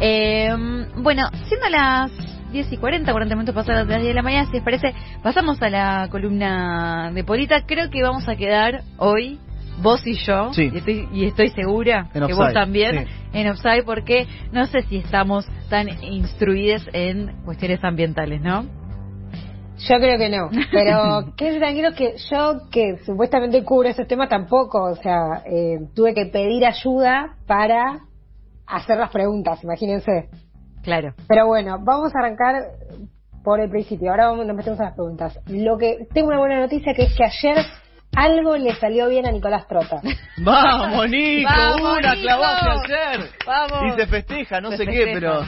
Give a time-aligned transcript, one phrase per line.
[0.00, 0.48] Eh,
[0.96, 2.10] bueno, siendo las
[2.52, 4.94] 10 y 40, 40 minutos pasados de las 10 de la mañana, si les parece,
[5.22, 7.64] pasamos a la columna de Polita.
[7.66, 9.38] Creo que vamos a quedar hoy,
[9.82, 10.70] vos y yo, Sí.
[10.72, 13.12] y, estoy, y estoy segura En que offside, vos también, sí.
[13.38, 18.64] en Offside, porque no sé si estamos tan instruidos en cuestiones ambientales, ¿no?
[19.88, 24.82] Yo creo que no, pero quédense tranquilos que yo, que supuestamente cubro esos temas, tampoco,
[24.90, 28.00] o sea, eh, tuve que pedir ayuda para
[28.70, 30.28] hacer las preguntas, imagínense.
[30.82, 31.14] Claro.
[31.28, 32.54] Pero bueno, vamos a arrancar
[33.44, 35.38] por el principio, ahora vamos, nos metemos a las preguntas.
[35.46, 37.64] Lo que tengo una buena noticia que es que ayer
[38.16, 40.00] algo le salió bien a Nicolás Trota.
[40.38, 42.22] Vamos, Nico, Vamos, una Nico.
[42.26, 43.30] clavaste ayer.
[43.46, 43.94] Vamos.
[43.94, 45.04] Y se festeja, no Se sé festeja.
[45.06, 45.42] qué, pero.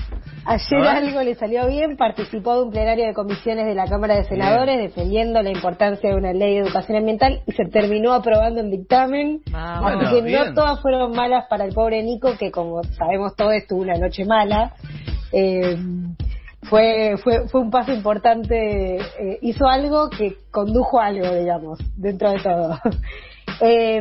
[0.45, 4.25] Ayer algo le salió bien, participó de un plenario de comisiones de la Cámara de
[4.25, 8.71] Senadores defendiendo la importancia de una ley de educación ambiental y se terminó aprobando el
[8.71, 9.41] dictamen.
[9.51, 9.93] Vamos.
[9.93, 10.45] Así Bueno, que bien.
[10.47, 14.25] no todas fueron malas para el pobre Nico, que como sabemos todos tuvo una noche
[14.25, 14.75] mala.
[15.33, 15.77] Eh,
[16.63, 22.31] fue, fue, fue un paso importante, eh, hizo algo que condujo a algo, digamos, dentro
[22.31, 22.79] de todo.
[23.61, 24.01] Eh,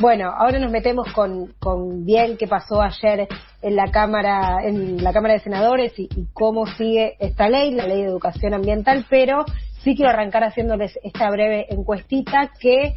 [0.00, 3.28] bueno, ahora nos metemos con, con bien qué pasó ayer
[3.62, 7.86] en la Cámara, en la Cámara de Senadores y, y cómo sigue esta ley, la
[7.86, 9.44] ley de educación ambiental, pero
[9.82, 12.94] sí quiero arrancar haciéndoles esta breve encuestita que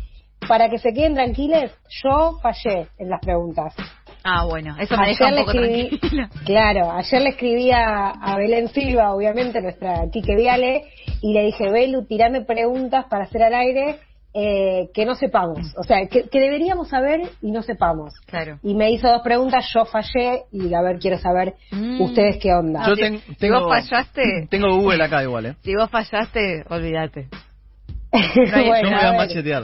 [0.47, 1.71] para que se queden tranquiles,
[2.03, 3.75] yo fallé en las preguntas.
[4.23, 6.29] Ah, bueno, eso me deja un le poco escribí, tranquila.
[6.45, 10.83] claro, ayer le escribí a, a Belén Silva, obviamente, nuestra Quique Viale,
[11.21, 13.99] y le dije, Belu, tirame preguntas para hacer al aire
[14.33, 18.13] eh, que no sepamos, o sea, que, que deberíamos saber y no sepamos.
[18.27, 18.59] Claro.
[18.61, 22.01] Y me hizo dos preguntas, yo fallé, y a ver, quiero saber Mm.
[22.01, 22.85] ustedes qué onda.
[22.87, 25.55] Yo si- vos fallaste- Tengo Google acá igual, ¿eh?
[25.63, 27.27] Si vos fallaste, olvídate.
[28.11, 29.17] Bueno, Yo me a voy a ver.
[29.17, 29.63] machetear.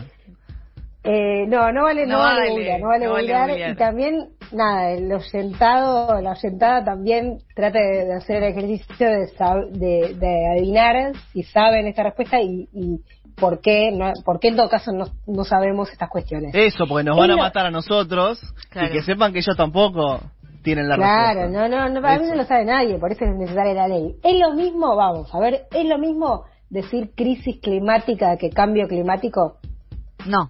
[1.08, 3.70] Eh, no, no vale, no, No vale, vale, googlear, no vale no vale.
[3.72, 9.08] Y también, nada, el oyentado, la oyentada también trate de, de hacer el ejercicio
[9.72, 13.00] de, de adivinar si saben esta respuesta y, y
[13.36, 16.54] por qué, no, por qué en todo caso no, no sabemos estas cuestiones.
[16.56, 18.88] Eso, porque nos van a matar a nosotros Claro.
[18.88, 20.22] y que sepan que ellos tampoco
[20.64, 21.68] tienen la Claro, respuesta.
[21.70, 22.34] no, no, no, para mí Eso.
[22.36, 24.16] no lo sabe nadie, por eso es necesaria la ley.
[24.24, 29.58] Es lo mismo, vamos, a ver, es lo mismo decir crisis climática que cambio climático.
[30.26, 30.50] No.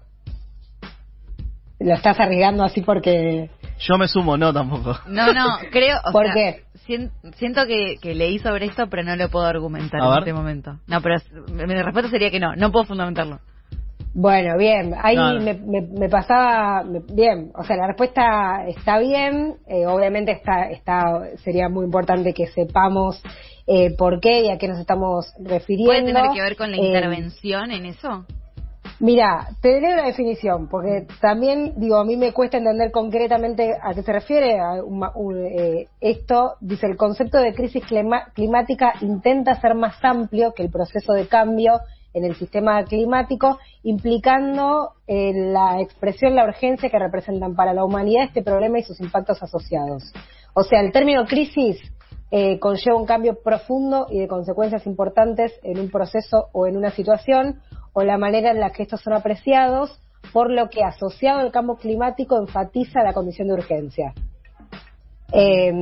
[1.78, 3.50] Lo estás arriesgando así porque...
[3.78, 4.96] Yo me sumo, no tampoco.
[5.06, 5.98] No, no, creo.
[6.04, 6.64] O ¿Por sea, qué?
[6.86, 10.18] sien- siento que, que leí sobre esto, pero no lo puedo argumentar A en ver.
[10.20, 10.78] este momento.
[10.86, 11.16] No, pero
[11.52, 13.38] mi respuesta sería que no, no puedo fundamentarlo.
[14.18, 19.56] Bueno, bien, ahí me, me, me pasaba me- bien, o sea, la respuesta está bien,
[19.66, 21.02] eh, obviamente está, está,
[21.44, 23.22] sería muy importante que sepamos
[23.66, 25.90] eh, por qué y a qué nos estamos refiriendo.
[25.92, 28.24] ¿Puede tener que ver con la Eh, intervención en eso?
[28.98, 33.92] Mira, te daré una definición, porque también, digo, a mí me cuesta entender concretamente a
[33.92, 36.54] qué se refiere a un un, eh, esto.
[36.60, 37.84] Dice, el concepto de crisis
[38.34, 41.80] climática intenta ser más amplio que el proceso de cambio
[42.14, 48.24] en el sistema climático, implicando eh, la expresión, la urgencia que representan para la humanidad
[48.24, 50.14] este problema y sus impactos asociados.
[50.54, 51.78] O sea, el término crisis
[52.30, 56.90] eh, conlleva un cambio profundo y de consecuencias importantes en un proceso o en una
[56.90, 57.60] situación,
[57.98, 59.98] o la manera en la que estos son apreciados,
[60.30, 64.12] por lo que asociado al cambio climático enfatiza la condición de urgencia.
[65.32, 65.72] Eh,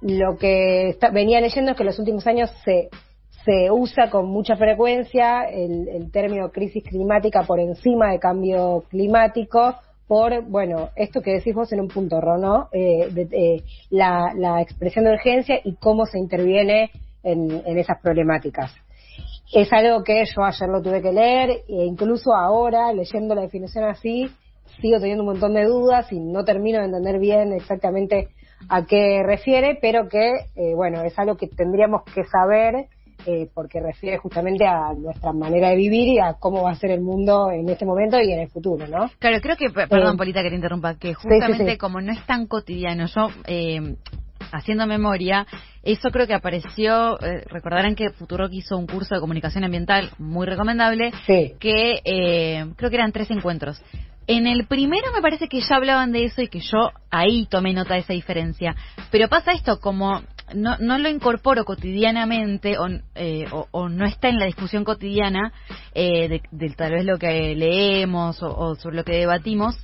[0.00, 2.88] lo que venía leyendo es que en los últimos años se,
[3.44, 9.74] se usa con mucha frecuencia el, término crisis climática por encima de cambio climático
[10.06, 12.70] por, bueno, esto que decís vos en un punto, ¿no?
[12.72, 16.90] Eh, de- eh, la, la expresión de urgencia y cómo se interviene
[17.22, 18.74] en, en esas problemáticas.
[19.52, 23.84] Es algo que yo ayer lo tuve que leer e incluso ahora, leyendo la definición
[23.84, 24.30] así,
[24.80, 28.28] sigo teniendo un montón de dudas y no termino de entender bien exactamente
[28.68, 32.86] a qué refiere, pero que, eh, bueno, es algo que tendríamos que saber
[33.26, 36.90] eh, porque refiere justamente a nuestra manera de vivir y a cómo va a ser
[36.92, 39.10] el mundo en este momento y en el futuro, ¿no?
[39.18, 41.78] Claro, creo que, pe- perdón, Eh, Polita, que te interrumpa, que sí, justamente sí.
[41.78, 43.96] como no es tan cotidiano, yo, eh,
[44.52, 45.46] haciendo memoria,
[45.82, 50.46] eso creo que apareció, eh, recordarán que Futurock hizo un curso de comunicación ambiental muy
[50.46, 51.54] recomendable, Sí.
[51.60, 53.82] que eh, creo que eran tres encuentros.
[54.26, 57.72] En el primero me parece que ya hablaban de eso y que yo ahí tomé
[57.72, 58.76] nota de esa diferencia.
[59.10, 60.20] Pero pasa esto, como
[60.54, 65.52] no, no lo incorporo cotidianamente o, eh, o, o no está en la discusión cotidiana
[65.94, 69.76] eh, de, de tal vez lo que leemos o, o sobre lo que debatimos,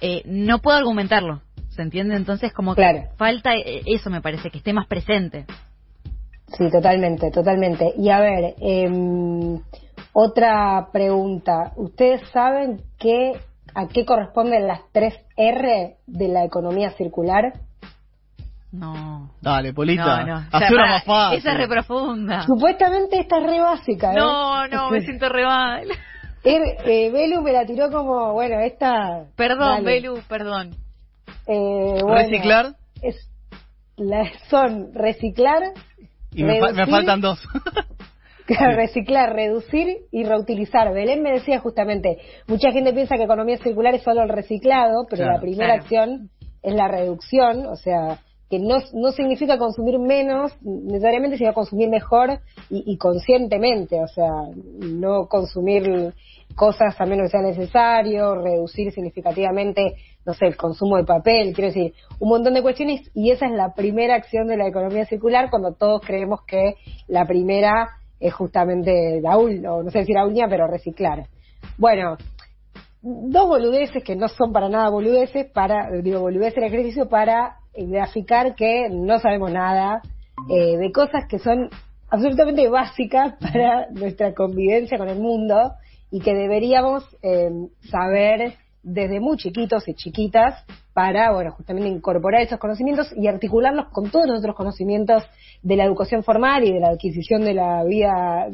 [0.00, 1.42] eh, no puedo argumentarlo.
[1.78, 2.16] ¿Se entiende?
[2.16, 3.04] Entonces como que Claro.
[3.16, 5.46] falta eh, eso, me parece, que esté más presente.
[6.48, 7.92] Sí, totalmente, totalmente.
[7.96, 9.60] Y a ver, em,
[10.12, 11.70] otra pregunta.
[11.76, 13.34] ¿Ustedes saben qué,
[13.76, 17.52] a qué corresponden las tres R de la economía circular?
[18.72, 19.30] No.
[19.40, 20.24] Dale, Polita.
[20.24, 20.46] No, no.
[20.50, 21.38] Más fácil.
[21.38, 22.42] Esa es re profunda.
[22.42, 24.16] Supuestamente esta es re básica, ¿eh?
[24.16, 25.86] No, no, me siento re mal.
[26.42, 29.26] Er, eh, Belu me la tiró como, bueno, esta...
[29.36, 29.84] Perdón, dale.
[29.84, 30.74] Belu, perdón.
[31.48, 33.16] Eh, bueno, Reciclar Es,
[33.96, 35.62] la- son reciclar,
[36.32, 37.42] y me, fa- me faltan dos.
[38.46, 40.92] reciclar, reducir y reutilizar.
[40.92, 45.22] Belén me decía justamente, mucha gente piensa que economía circular es solo el reciclado, pero
[45.24, 45.34] Claro.
[45.34, 45.82] la primera Claro.
[45.82, 46.30] acción
[46.62, 48.18] es la reducción, o sea,
[48.50, 52.40] que no, no significa consumir menos necesariamente, sino consumir mejor
[52.70, 54.30] y, y conscientemente, o sea,
[54.80, 56.14] no consumir
[56.54, 59.96] cosas a menos que sea necesario, reducir significativamente,
[60.28, 63.52] no sé, el consumo de papel, quiero decir, un montón de cuestiones y esa es
[63.52, 66.74] la primera acción de la economía circular cuando todos creemos que
[67.06, 67.88] la primera
[68.20, 71.28] es justamente la última, no sé decir la última, pero reciclar.
[71.78, 72.18] Bueno,
[73.00, 77.86] dos boludeces que no son para nada boludeces, para, digo, boludeces el ejercicio para eh,
[77.86, 80.02] graficar que no sabemos nada
[80.50, 81.70] eh, de cosas que son
[82.10, 85.72] absolutamente básicas para nuestra convivencia con el mundo
[86.10, 87.48] y que deberíamos eh,
[87.90, 88.58] saber
[88.88, 90.64] desde muy chiquitos y chiquitas
[90.94, 95.22] para, bueno, justamente incorporar esos conocimientos y articularlos con todos los otros conocimientos
[95.62, 98.48] de la educación formal y de la adquisición de la vida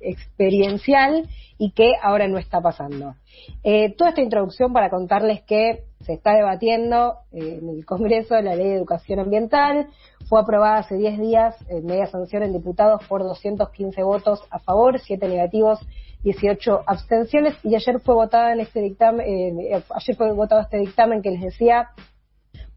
[0.00, 1.28] experiencial
[1.58, 3.16] y que ahora no está pasando.
[3.64, 8.54] Eh, toda esta introducción para contarles que se está debatiendo eh, en el Congreso la
[8.54, 9.88] Ley de Educación Ambiental.
[10.28, 15.00] Fue aprobada hace 10 días en media sanción en diputados por 215 votos a favor,
[15.00, 15.80] 7 negativos,
[16.22, 19.26] 18 abstenciones y ayer fue votada en este dictamen,
[19.60, 21.90] eh, ayer fue votado este dictamen que les decía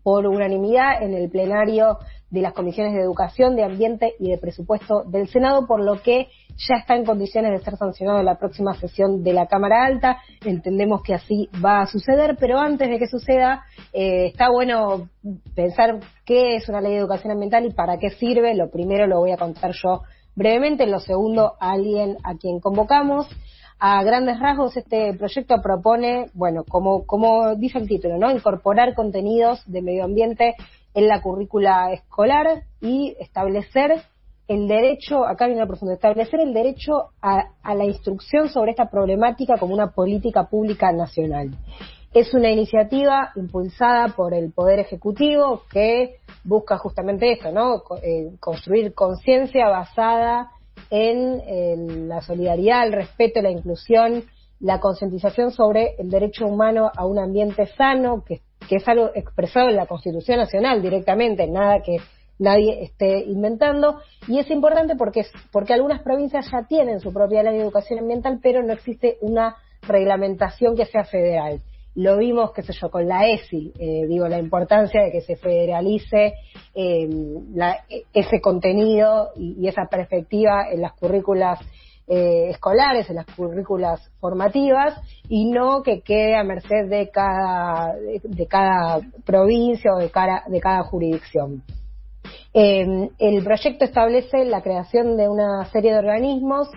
[0.03, 1.97] por unanimidad en el plenario
[2.29, 6.27] de las comisiones de educación, de ambiente y de presupuesto del Senado, por lo que
[6.57, 10.17] ya está en condiciones de ser sancionado en la próxima sesión de la Cámara Alta.
[10.43, 13.63] Entendemos que así va a suceder, pero antes de que suceda,
[13.93, 15.09] eh, está bueno
[15.55, 18.55] pensar qué es una ley de educación ambiental y para qué sirve.
[18.55, 20.01] Lo primero lo voy a contar yo
[20.35, 23.27] brevemente, lo segundo, alguien a quien convocamos.
[23.79, 28.31] A grandes rasgos, este proyecto propone, bueno, como, como dice el título, ¿no?
[28.31, 30.55] Incorporar contenidos de medio ambiente
[30.93, 34.03] en la currícula escolar y establecer
[34.47, 39.57] el derecho, acá viene la profunda, establecer el derecho a la instrucción sobre esta problemática
[39.57, 41.51] como una política pública nacional.
[42.13, 47.81] Es una iniciativa impulsada por el Poder Ejecutivo que busca justamente esto, ¿no?
[48.03, 50.51] Eh, construir conciencia basada
[50.91, 54.23] en, en la solidaridad, el respeto, la inclusión,
[54.63, 59.75] la concientización sobre el derecho humano a un ambiente sano, que, es algo expresado en
[59.75, 61.97] la Constitución Nacional directamente, nada que
[62.39, 63.99] nadie esté inventando.
[64.27, 68.39] Y es importante porque, porque algunas provincias ya tienen su propia ley de educación ambiental,
[68.41, 71.59] pero no existe una reglamentación que sea federal.
[71.95, 75.35] Lo vimos, qué sé yo, con la ESI, eh, digo, la importancia de que se
[75.35, 76.33] federalice
[76.73, 77.07] eh,
[77.53, 81.59] la- ese contenido y, esa perspectiva en las currículas
[82.07, 84.99] eh, escolares, en las currículas formativas
[85.29, 91.63] y no que quede a merced de cada, de, cada provincia o de cada, jurisdicción.
[92.53, 96.67] El proyecto establece la creación de una serie de organismos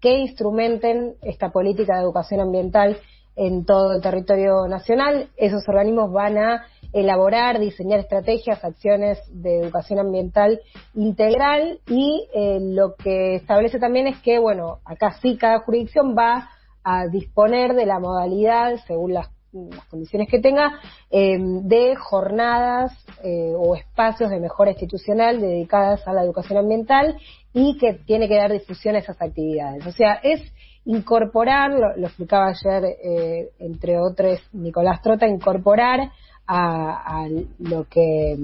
[0.00, 2.98] que instrumenten esta política de educación ambiental
[3.36, 5.28] en todo el territorio nacional.
[5.36, 10.60] Esos organismos van a elaborar, diseñar estrategias, acciones de educación ambiental
[10.94, 16.50] integral y eh, lo que establece también es que, bueno, acá sí cada jurisdicción va
[16.84, 20.80] a disponer de la modalidad, según las, las condiciones que tenga,
[21.10, 22.92] eh, de jornadas
[23.22, 27.16] eh, o espacios de mejora institucional dedicadas a la educación ambiental
[27.52, 29.86] y que tiene que dar difusión a esas actividades.
[29.86, 30.42] O sea, es
[30.84, 36.10] incorporar, lo, explicaba ayer, eh, entre otros, Nicolás Trota, incorporar
[36.46, 37.26] a,
[37.58, 38.36] lo que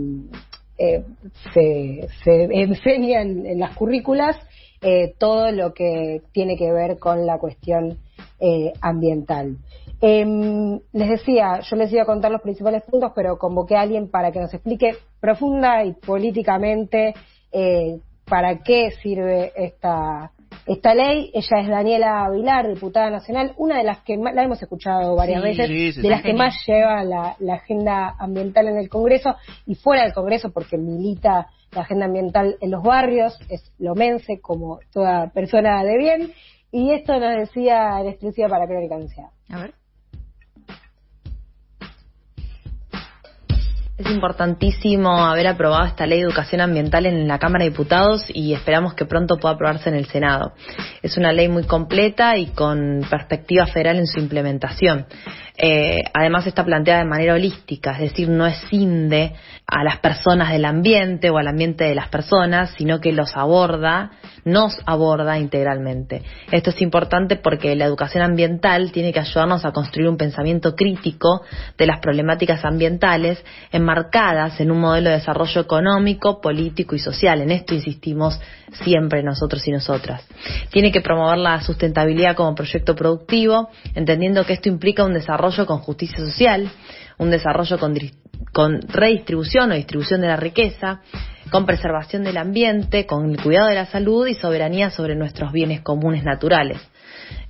[0.79, 1.05] eh,
[1.53, 4.37] se, se enseña en, en las currículas
[5.19, 7.99] todo lo que tiene que ver con la cuestión
[8.81, 9.59] ambiental.
[10.03, 14.11] Em, les decía, yo les iba a contar los principales puntos, pero convoqué a alguien
[14.11, 17.15] para que nos explique profunda y políticamente
[17.53, 20.33] eh, para qué sirve esta,
[20.67, 21.31] esta ley.
[21.35, 25.43] Ella es Daniela Vilar, diputada nacional, una de las que más, la hemos escuchado varias
[25.43, 28.89] Sí, veces, sí, sí, de las que más lleva la, la agenda ambiental en el
[28.89, 34.41] Congreso y fuera del Congreso porque milita la agenda ambiental en los barrios, es lomense
[34.41, 36.33] como toda persona de bien.
[36.73, 39.31] Y esto nos decía en exclusiva para Crónica Anunciada.
[39.51, 39.80] A ver.
[44.01, 48.55] Es importantísimo haber aprobado esta ley de educación ambiental en la Cámara de Diputados y
[48.55, 50.55] esperamos que pronto pueda aprobarse en el Senado.
[51.03, 55.05] Es una ley muy completa y con perspectiva federal en su implementación.
[55.63, 59.35] Eh, además está planteada de manera holística, es decir, no escinde
[59.67, 64.13] a las personas del ambiente o al ambiente de las personas, sino que los aborda,
[64.47, 66.23] nos aborda integralmente.
[66.51, 71.43] Esto es importante porque la educación ambiental tiene que ayudarnos a construir un pensamiento crítico
[71.77, 73.45] de las problemáticas ambientales
[73.91, 77.41] enmarcadas en un modelo de desarrollo económico, político y social.
[77.41, 78.41] En esto insistimos
[78.85, 80.27] siempre nosotros y nosotras.
[80.71, 85.79] Tiene que promover la sustentabilidad como proyecto productivo, entendiendo que esto implica un desarrollo con
[85.79, 86.71] justicia social,
[87.19, 87.99] un desarrollo con,
[88.53, 91.01] con redistribución o distribución de la riqueza,
[91.51, 95.81] con preservación del ambiente, con el cuidado de la salud y soberanía sobre nuestros bienes
[95.81, 96.81] comunes naturales.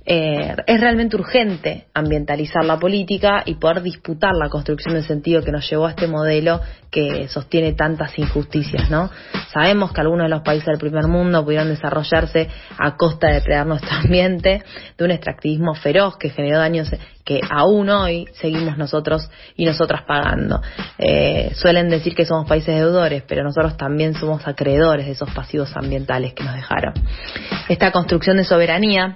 [0.03, 5.51] Eh, es realmente urgente ambientalizar la política y poder disputar la construcción del sentido que
[5.51, 9.11] nos llevó a este modelo que sostiene tantas injusticias, ¿no?
[9.53, 13.67] Sabemos que algunos de los países del primer mundo pudieron desarrollarse a costa de depredar
[13.67, 14.63] nuestro ambiente,
[14.97, 16.89] de un extractivismo feroz que generó daños
[17.23, 20.61] que aún hoy seguimos nosotros y nosotras pagando.
[20.97, 25.71] Eh, suelen decir que somos países deudores, pero nosotros también somos acreedores de esos pasivos
[25.77, 26.93] ambientales que nos dejaron.
[27.69, 29.15] Esta construcción de soberanía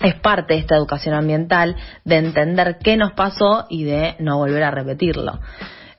[0.00, 4.62] es parte de esta educación ambiental de entender qué nos pasó y de no volver
[4.62, 5.40] a repetirlo.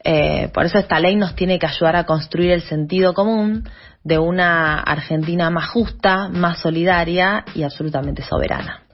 [0.04, 3.68] Eh, por eso esta ley nos tiene que ayudar a construir el sentido común
[4.04, 8.87] de una Argentina más justa, más solidaria y absolutamente soberana.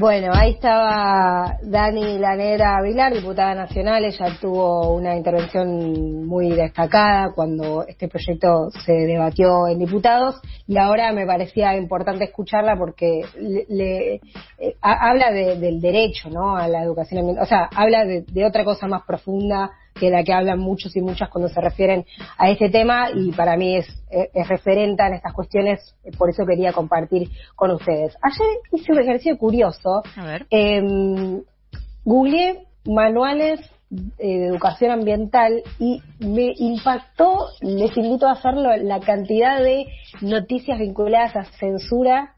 [0.00, 4.02] Bueno, ahí estaba Dani Lanera Vilar, diputada nacional.
[4.02, 11.12] Ella tuvo una intervención muy destacada cuando este proyecto se debatió en diputados y ahora
[11.12, 13.20] me parecía importante escucharla porque
[13.68, 16.56] le, eh, habla del derecho ¿no?
[16.56, 20.24] a la educación ambiental, o sea, habla de, de otra cosa más profunda que la
[20.24, 22.06] que hablan muchos y muchas cuando se refieren
[22.38, 26.72] a este tema y para mí es, es referente en estas cuestiones, por eso quería
[26.72, 28.16] compartir con ustedes.
[28.22, 30.02] Ayer hice un ejercicio curioso.
[30.16, 30.46] A ver.
[30.50, 30.80] Eh,
[32.04, 39.60] googleé manuales eh, de educación ambiental y me impactó, les invito a hacerlo, la cantidad
[39.60, 39.86] de
[40.20, 42.34] noticias vinculadas a censura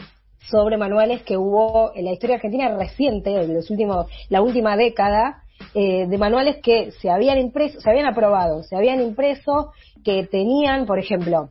[0.51, 5.45] sobre manuales que hubo en la historia argentina reciente, de los últimos, la última década,
[5.75, 9.73] eh, de manuales que se habían impreso, se habían aprobado, se habían impreso,
[10.05, 11.51] que tenían, por ejemplo,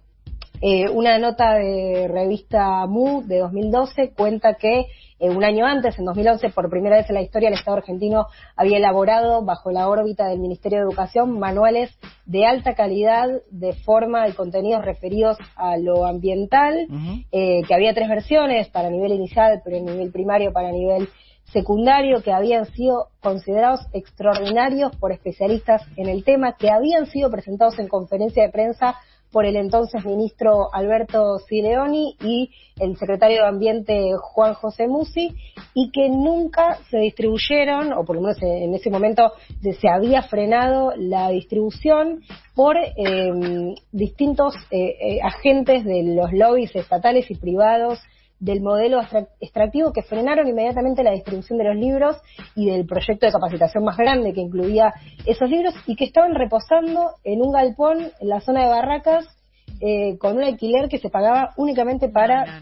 [0.62, 4.86] eh, una nota de revista MU de 2012 cuenta que
[5.20, 8.28] eh, un año antes, en 2011, por primera vez en la historia, el Estado argentino
[8.56, 11.90] había elaborado, bajo la órbita del Ministerio de Educación, manuales
[12.26, 16.88] de alta calidad, de forma y contenidos referidos a lo ambiental,
[17.32, 21.08] que había tres versiones, para nivel inicial, en nivel primario, para nivel
[21.52, 27.78] secundario que habían sido considerados extraordinarios por especialistas en el tema, que habían sido presentados
[27.80, 28.96] en conferencia de prensa
[29.32, 35.36] por el entonces ministro Alberto Sileoni y el secretario de Ambiente Juan José Musi
[35.74, 39.32] y que nunca se distribuyeron, o por lo menos en ese momento
[39.62, 42.24] se había frenado la distribución
[42.56, 48.00] por eh, distintos eh, eh, agentes de los lobbies estatales y privados
[48.42, 49.00] del modelo
[49.40, 52.18] extractivo que frenaron inmediatamente la distribución de los libros
[52.56, 54.94] y del proyecto de capacitación más grande que incluía
[55.28, 59.38] esos libros y que estaban reposando en un galpón en la zona de Barracas
[59.80, 62.62] eh, con un alquiler que se pagaba únicamente para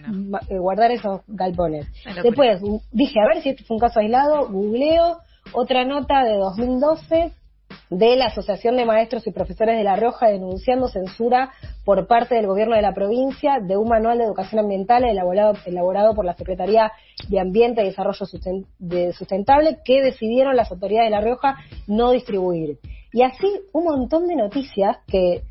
[0.50, 1.88] eh, guardar esos galpones.
[2.24, 5.18] Después dije, a ver si este fue un caso aislado, googleo
[5.54, 7.32] otra nota de 2012
[7.90, 11.52] de la Asociación de Maestros y Profesores de La Rioja denunciando censura
[11.86, 16.14] por parte del gobierno de la provincia de un manual de educación ambiental elaborado, elaborado
[16.14, 16.92] por la Secretaría
[17.28, 22.78] de Ambiente y Desarrollo Sustentable que decidieron las autoridades de La Rioja no distribuir.
[23.12, 25.42] Y así un montón de noticias que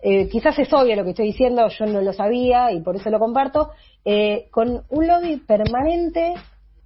[0.00, 3.10] eh, quizás es obvio lo que estoy diciendo, yo no lo sabía y por eso
[3.10, 3.70] lo comparto,
[4.04, 6.34] eh, con un lobby permanente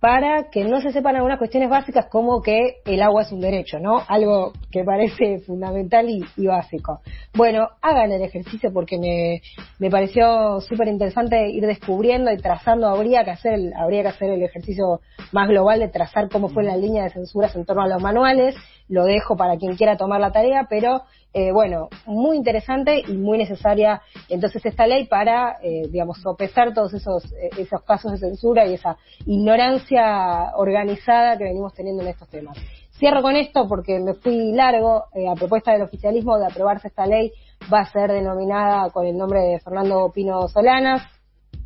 [0.02, 3.78] para que no se sepan algunas cuestiones básicas como que el agua es un derecho,
[3.78, 4.02] ¿no?
[4.08, 7.02] Algo que parece fundamental y, básico.
[7.32, 9.42] Bueno, hagan el ejercicio porque me,
[9.78, 14.30] me pareció súper interesante ir descubriendo y trazando, habría que hacer el, habría que hacer
[14.30, 17.86] el ejercicio más global de trazar cómo fue la línea de censuras en torno a
[17.86, 18.56] los manuales,
[18.88, 21.02] lo dejo para quien quiera tomar la tarea, pero
[21.34, 26.92] eh, bueno, muy interesante y muy necesaria entonces esta ley para, eh, digamos, sopesar todos
[26.92, 32.28] esos, eh, esos casos de censura y esa ignorancia organizada que venimos teniendo en estos
[32.28, 32.58] temas.
[32.98, 35.06] Cierro con esto porque me fui largo.
[35.28, 37.32] a propuesta del oficialismo de aprobarse esta ley
[37.72, 41.02] va a ser denominada con el nombre de Fernando Pino Solanas.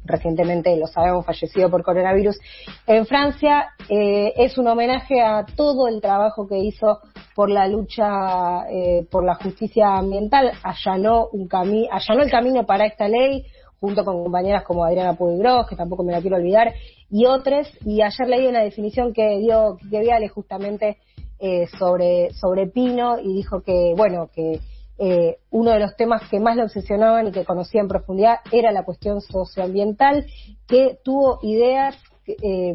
[0.07, 2.39] Recientemente, lo sabemos, fallecido por coronavirus
[2.87, 3.69] en Francia.
[3.89, 7.01] Eh, es un homenaje a todo el trabajo que hizo
[7.35, 12.87] por la lucha eh, por la justicia ambiental, allanó, un cami allanó el camino para
[12.87, 13.45] esta ley,
[13.79, 16.73] junto con compañeras como Adriana Puigros, que tampoco me la quiero olvidar,
[17.11, 17.69] y otras.
[17.85, 20.97] Y ayer leí una definición que dio que Viale justamente
[21.39, 24.61] eh, sobre, sobre Pino y dijo que, bueno, que
[24.99, 28.73] eh, uno de los temas que más le obsesionaban y que conocía en profundidad era
[28.73, 30.27] la cuestión socioambiental,
[30.67, 32.75] que tuvo ideas eh,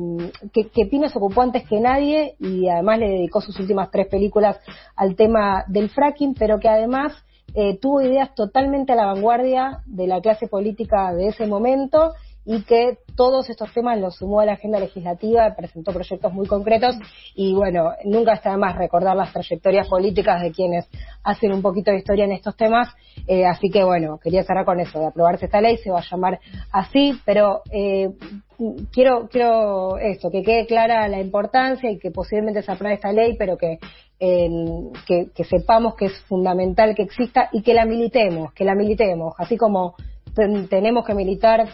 [0.54, 4.08] que, que, Pino se ocupó antes que nadie y además le dedicó sus últimas tres
[4.08, 4.58] películas
[4.96, 7.14] al tema del fracking, pero que además
[7.54, 12.14] eh, tuvo ideas totalmente a la vanguardia de la clase política de ese momento
[12.46, 16.96] y que todos estos temas los sumó a la agenda legislativa, presentó proyectos muy concretos
[17.36, 20.90] y bueno, nunca está de más recordar las trayectorias políticas de quienes
[21.24, 22.90] hacen un poquito de historia en estos temas,
[23.28, 26.10] eh, así que bueno, quería cerrar con eso, de aprobarse esta ley, se va a
[26.10, 26.40] llamar
[26.72, 28.10] así, pero eh,
[28.92, 33.36] quiero, quiero esto, que quede clara la importancia y que posiblemente se apruebe esta ley,
[33.38, 33.78] pero que,
[34.20, 39.34] que, que sepamos que es fundamental que exista y que la militemos, que la militemos,
[39.38, 39.96] así como
[40.70, 41.68] tenemos que militar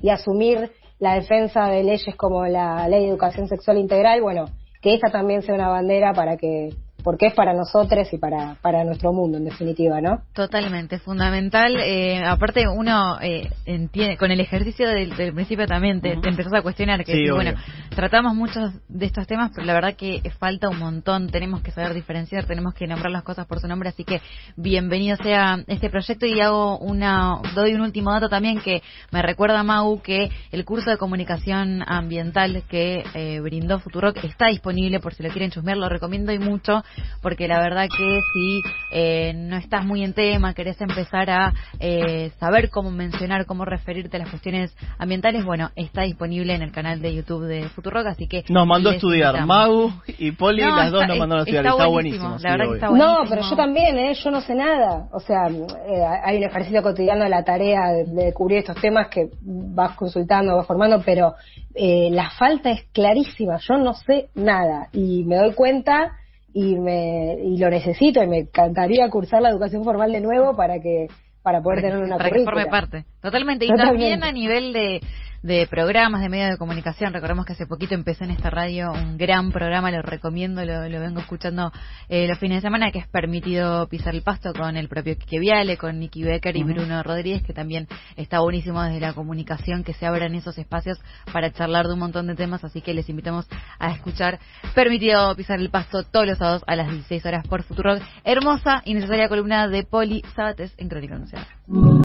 [0.00, 4.46] y asumir la defensa de leyes como la ley de educación sexual integral, bueno,
[4.80, 6.70] que esta también sea una bandera para que
[7.06, 10.22] porque es para nosotros y para, para nuestro mundo, en definitiva, ¿no?
[10.32, 11.76] Totalmente, fundamental.
[11.76, 17.04] Eh, aparte, uno eh, entiende, con el ejercicio del, principio también te, empezás a cuestionar
[17.04, 17.52] que, bueno,
[17.90, 21.28] tratamos muchos de estos temas, pero la verdad que falta un montón.
[21.28, 24.20] Tenemos que saber diferenciar, tenemos que nombrar las cosas por su nombre, así que
[24.56, 28.82] bienvenido sea este proyecto y hago una, doy un último dato también que
[29.12, 34.98] me recuerda Mau que el curso de comunicación ambiental que eh, brindó Futurock está disponible
[34.98, 36.82] por si lo quieren chusmear, lo recomiendo y mucho
[37.22, 38.62] porque la verdad que si
[38.92, 44.16] eh, no estás muy en tema, querés empezar a eh, saber cómo mencionar, cómo referirte
[44.16, 48.28] a las cuestiones ambientales, bueno, está disponible en el canal de YouTube de Futurock, así
[48.28, 48.44] que...
[48.48, 52.36] Nos mandó a estudiar, Mau y Poli, las dos nos mandaron a estudiar, está, buenísimo.
[52.40, 53.18] la verdad que está buenísimo.
[53.22, 54.14] No, pero yo también, ¿eh?
[54.14, 58.04] yo no sé nada, o sea, eh, hay un ejercicio cotidiano de la tarea de,
[58.04, 61.34] de cubrir estos temas que vas consultando, vas formando, pero
[61.74, 66.12] la falta es clarísima, yo no sé nada y me doy cuenta
[66.56, 70.80] y me y lo necesito y me encantaría cursar la educación formal de nuevo para
[70.80, 71.06] que
[71.42, 73.04] para poder tener una para que forme parte.
[73.20, 73.66] Totalmente.
[73.66, 75.02] Y también a nivel de
[75.46, 77.12] de programas de medios de comunicación.
[77.12, 81.20] Recordemos que hace poquito empecé en esta radio un gran programa, lo recomiendo, lo, vengo
[81.20, 81.70] escuchando
[82.08, 85.38] eh, los fines de semana, que es Permitido Pisar el Pasto con el propio Quique
[85.38, 89.94] Viale, con Nicky Becker y Bruno Rodríguez, que también está buenísimo desde la comunicación, que
[89.94, 91.00] se abran esos espacios
[91.32, 94.40] para charlar de un montón de temas, así que les invitamos a escuchar
[94.74, 97.94] Permitido Pisar el Pasto todos los sábados a las 16 horas por Futuro.
[98.24, 101.46] Hermosa y necesaria columna de Poli Sabates en Crónica Anunciada.